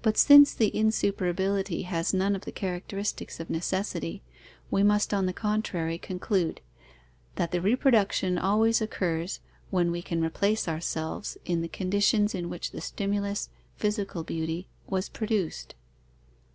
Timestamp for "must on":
4.82-5.26